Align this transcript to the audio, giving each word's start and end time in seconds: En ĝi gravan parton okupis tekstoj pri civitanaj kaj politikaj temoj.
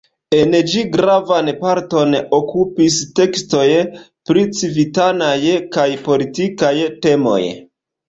En 0.35 0.55
ĝi 0.69 0.79
gravan 0.95 1.51
parton 1.59 2.15
okupis 2.39 2.97
tekstoj 3.21 3.67
pri 4.31 4.49
civitanaj 4.63 5.33
kaj 5.79 5.89
politikaj 6.11 6.77
temoj. 7.09 7.43